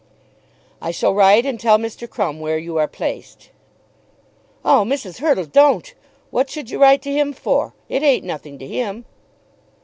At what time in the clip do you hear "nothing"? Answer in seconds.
8.25-8.57